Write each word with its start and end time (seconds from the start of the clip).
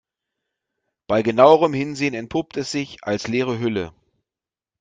Bei 1.05 1.21
genauerem 1.21 1.75
Hinsehen 1.75 2.15
entpuppt 2.15 2.57
es 2.57 2.71
sich 2.71 3.03
als 3.03 3.27
leere 3.27 3.59
Hülle. 3.59 3.93